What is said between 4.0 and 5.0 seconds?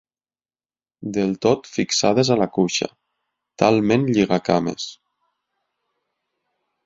lliga-cames.